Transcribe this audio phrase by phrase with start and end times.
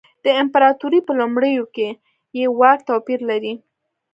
[0.25, 1.89] د امپراتورۍ په لومړیو کې
[2.37, 3.53] یې واک توپیر لري.